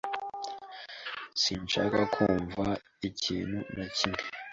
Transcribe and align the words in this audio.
Sinshaka 1.41 1.99
kumva 2.13 2.65
ikintu 3.09 3.57
na 3.77 3.85
kimwe 3.95 4.23